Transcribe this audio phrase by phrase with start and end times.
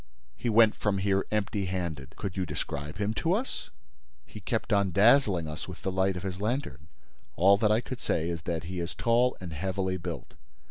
[0.35, 3.69] "He went from here empty handed." "Could you describe him to us?"
[4.25, 6.87] "He kept on dazzling us with the light of his lantern.
[7.35, 10.33] All that I could say is that he is tall and heavily built."